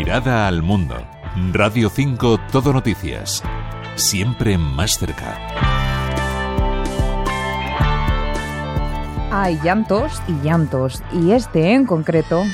[0.00, 0.96] Mirada al mundo.
[1.52, 3.42] Radio 5 Todo Noticias.
[3.96, 5.36] Siempre más cerca.
[9.30, 12.44] Hay llantos y llantos, y este en concreto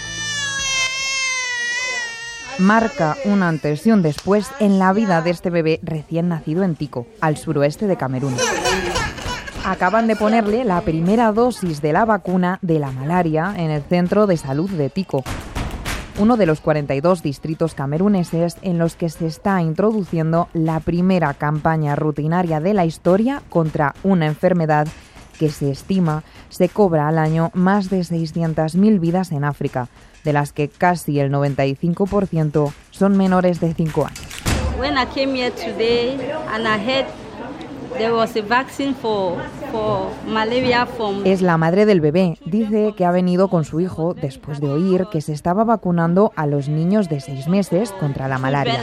[2.59, 6.75] marca un antes y un después en la vida de este bebé recién nacido en
[6.75, 8.35] Tico, al suroeste de Camerún.
[9.65, 14.27] Acaban de ponerle la primera dosis de la vacuna de la malaria en el centro
[14.27, 15.23] de salud de Tico,
[16.19, 21.95] uno de los 42 distritos cameruneses en los que se está introduciendo la primera campaña
[21.95, 24.89] rutinaria de la historia contra una enfermedad
[25.39, 29.89] que se estima se cobra al año más de 600.000 vidas en África,
[30.25, 34.21] de las que casi el 95% son menores de 5 años.
[41.25, 42.39] Es la madre del bebé.
[42.45, 46.47] Dice que ha venido con su hijo después de oír que se estaba vacunando a
[46.47, 48.75] los niños de 6 meses contra la malaria.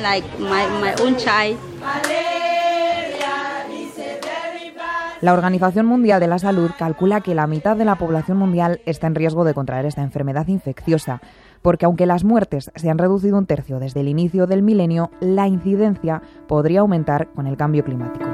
[5.24, 9.08] La Organización Mundial de la Salud calcula que la mitad de la población mundial está
[9.08, 11.22] en riesgo de contraer esta enfermedad infecciosa,
[11.62, 15.48] porque aunque las muertes se han reducido un tercio desde el inicio del milenio, la
[15.48, 18.33] incidencia podría aumentar con el cambio climático.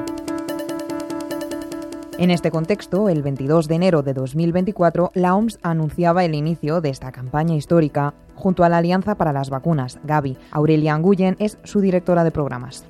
[2.20, 6.90] En este contexto, el 22 de enero de 2024, la OMS anunciaba el inicio de
[6.90, 10.38] esta campaña histórica junto a la Alianza para las Vacunas, Gavi.
[10.52, 12.84] Aurelia Anguyen es su directora de programas.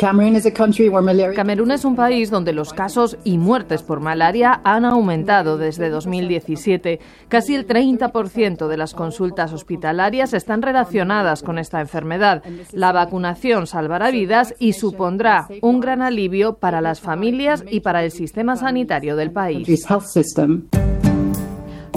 [1.34, 7.00] Camerún es un país donde los casos y muertes por malaria han aumentado desde 2017.
[7.28, 12.44] Casi el 30% de las consultas hospitalarias están relacionadas con esta enfermedad.
[12.72, 18.12] La vacunación salvará vidas y supondrá un gran alivio para las familias y para el
[18.12, 19.68] sistema sanitario del país.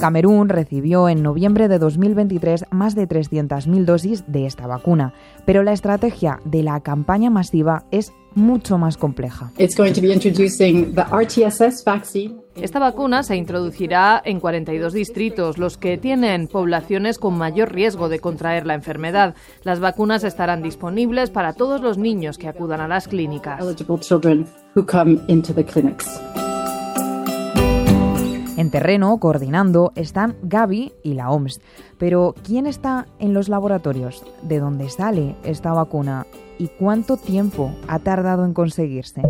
[0.03, 5.15] Camerún recibió en noviembre de 2023 más de 300.000 dosis de esta vacuna,
[5.47, 9.53] pero la estrategia de la campaña masiva es mucho más compleja.
[12.57, 18.19] Esta vacuna se introducirá en 42 distritos, los que tienen poblaciones con mayor riesgo de
[18.19, 19.37] contraer la enfermedad.
[19.63, 23.61] Las vacunas estarán disponibles para todos los niños que acudan a las clínicas.
[28.63, 31.61] En terreno, coordinando, están Gaby y la OMS.
[31.99, 34.23] Pero, ¿quién está en los laboratorios?
[34.43, 36.29] ¿De dónde sale esta vacuna?
[36.61, 39.21] ¿Y cuánto tiempo ha tardado en conseguirse?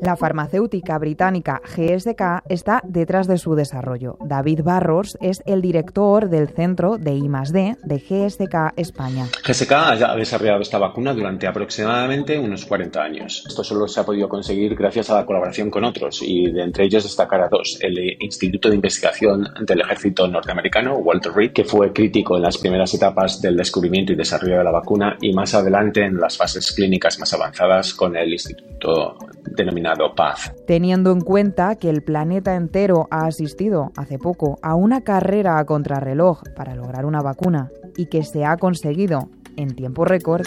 [0.00, 4.16] La farmacéutica británica GSK está detrás de su desarrollo.
[4.24, 9.26] David Barros es el director del centro de I+D de GSK España.
[9.46, 13.44] GSK ha desarrollado esta vacuna durante aproximadamente unos 40 años.
[13.46, 16.84] Esto solo se ha podido conseguir gracias a la colaboración con otros y de entre
[16.84, 17.78] ellos destacar a dos.
[17.80, 22.92] El Instituto de Investigación del Ejército Norteamericano, Walter Reed, que fue crítico en las primeras
[22.94, 27.18] etapas del descubrimiento y desarrollo de la vacuna y más adelante en las fases clínicas
[27.18, 29.83] más avanzadas con el Instituto denominado
[30.16, 30.54] Paz.
[30.66, 35.64] Teniendo en cuenta que el planeta entero ha asistido hace poco a una carrera a
[35.64, 40.46] contrarreloj para lograr una vacuna y que se ha conseguido en tiempo récord,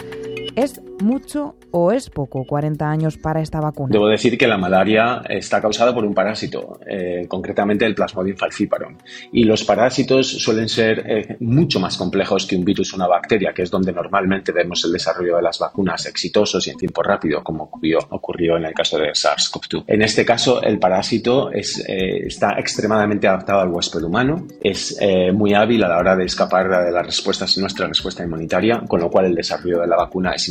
[0.58, 3.90] ¿Es mucho o es poco 40 años para esta vacuna?
[3.92, 8.96] Debo decir que la malaria está causada por un parásito, eh, concretamente el Plasmodium falciparum.
[9.32, 13.52] Y los parásitos suelen ser eh, mucho más complejos que un virus o una bacteria,
[13.52, 17.42] que es donde normalmente vemos el desarrollo de las vacunas exitosos y en tiempo rápido,
[17.42, 19.84] como ocurrió, ocurrió en el caso de SARS-CoV-2.
[19.86, 24.98] En este caso, el parásito es, eh, está extremadamente adaptado al huésped humano, es
[25.32, 29.10] muy hábil a la hora de escapar de las respuestas, nuestra respuesta inmunitaria, con lo
[29.10, 30.48] cual el desarrollo de la vacuna es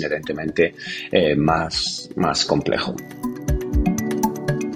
[1.11, 2.95] eh, más, más complejo.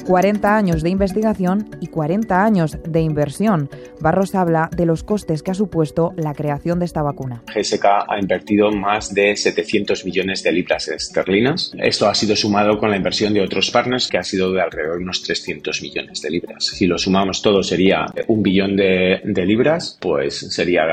[0.03, 3.69] 40 años de investigación y 40 años de inversión.
[3.99, 7.43] Barros habla de los costes que ha supuesto la creación de esta vacuna.
[7.53, 11.71] GSK ha invertido más de 700 millones de libras esterlinas.
[11.77, 14.97] Esto ha sido sumado con la inversión de otros partners que ha sido de alrededor
[14.97, 16.65] de unos 300 millones de libras.
[16.65, 20.83] Si lo sumamos todo sería un billón de, libras, pues sería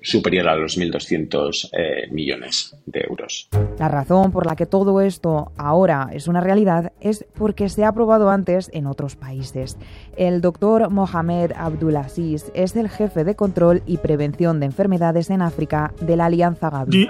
[0.00, 3.48] superior a los 1.200 eh, millones de euros.
[3.78, 7.88] La razón por la que todo esto ahora es una realidad es porque se ha
[7.88, 8.41] aprobado antes
[8.72, 9.78] en otros países.
[10.16, 15.92] El doctor Mohamed Abdulaziz es el jefe de control y prevención de enfermedades en África
[16.00, 17.08] de la Alianza Gavi.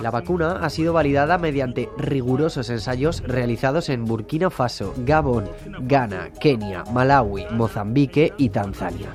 [0.00, 5.44] La vacuna ha sido validada mediante rigurosos ensayos realizados en Burkina Faso, Gabón,
[5.80, 9.08] Ghana, Kenia, Malawi, Mozambique y Tanzania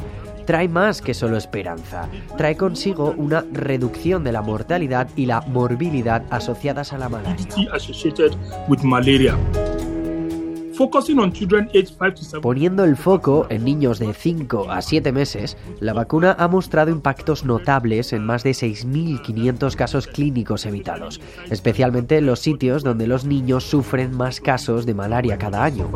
[0.50, 2.10] trae más que solo esperanza.
[2.36, 7.46] Trae consigo una reducción de la mortalidad y la morbilidad asociadas a la malaria.
[12.42, 17.44] Poniendo el foco en niños de 5 a 7 meses, la vacuna ha mostrado impactos
[17.44, 23.66] notables en más de 6.500 casos clínicos evitados, especialmente en los sitios donde los niños
[23.66, 25.90] sufren más casos de malaria cada año.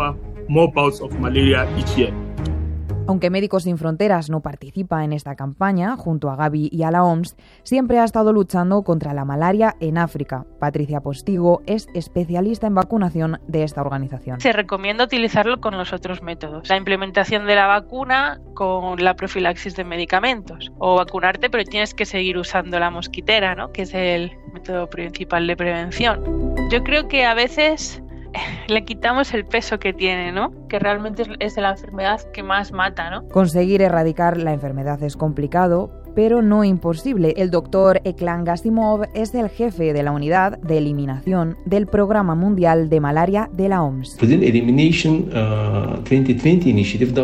[3.06, 7.04] Aunque Médicos Sin Fronteras no participa en esta campaña, junto a Gaby y a la
[7.04, 10.46] OMS, siempre ha estado luchando contra la malaria en África.
[10.60, 14.40] Patricia Postigo es especialista en vacunación de esta organización.
[14.40, 16.70] Se recomienda utilizarlo con los otros métodos.
[16.70, 20.72] La implementación de la vacuna con la profilaxis de medicamentos.
[20.78, 23.74] O vacunarte, pero tienes que seguir usando la mosquitera, ¿no?
[23.74, 26.56] que es el método principal de prevención.
[26.72, 28.02] Yo creo que a veces
[28.68, 30.51] le quitamos el peso que tiene, ¿no?
[30.68, 33.27] Que realmente es, la enfermedad que más mata, ¿no?
[33.30, 37.33] Conseguir erradicar la enfermedad es complicado, pero no imposible.
[37.38, 42.89] El doctor Eklan Gasimov es el jefe de la unidad de eliminación del Programa Mundial
[42.89, 44.18] de Malaria de la OMS.
[44.19, 46.01] Uh,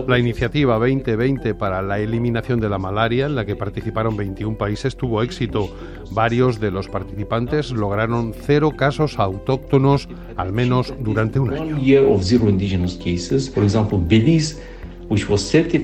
[0.08, 4.96] la iniciativa 2020 para la eliminación de la malaria, en la que participaron 21 países,
[4.96, 5.70] tuvo éxito.
[6.12, 11.78] Varios de los participantes lograron cero casos autóctonos, al menos durante un año.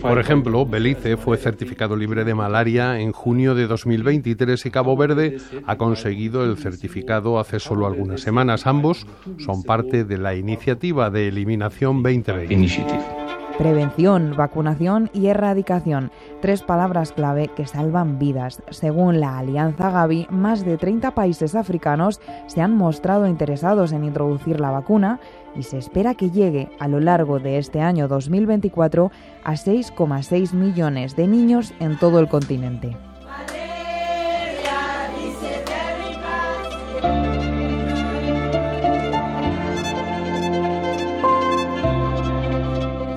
[0.02, 5.38] Por ejemplo, Belice fue certificado libre de malaria en junio de 2023 y Cabo Verde
[5.66, 8.68] ha conseguido el certificado hace solo algunas semanas.
[8.68, 9.08] Ambos
[9.40, 13.25] son parte de la iniciativa de eliminación 2020.
[13.58, 16.12] Prevención, vacunación y erradicación,
[16.42, 18.62] tres palabras clave que salvan vidas.
[18.70, 24.60] Según la Alianza Gavi, más de 30 países africanos se han mostrado interesados en introducir
[24.60, 25.22] la vacuna
[25.56, 29.10] y se espera que llegue a lo largo de este año 2024
[29.46, 32.98] a 6,6 millones de niños en todo el continente.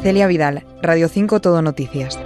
[0.09, 2.19] Celia Vidal, Radio 5 Todo Noticias.